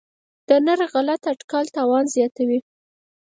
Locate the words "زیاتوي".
2.15-2.59